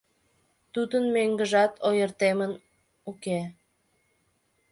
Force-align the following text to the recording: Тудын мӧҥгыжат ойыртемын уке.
Тудын 0.73 1.03
мӧҥгыжат 1.15 1.71
ойыртемын 1.87 2.51
уке. 3.09 3.39